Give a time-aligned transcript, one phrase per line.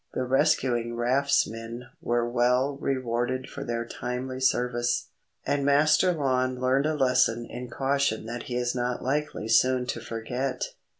[0.15, 5.09] The rescuing raftsmen were well rewarded for their timely service,
[5.45, 9.99] and Master Lon learned a lesson in caution that he is not likely soon to
[9.99, 10.69] forget.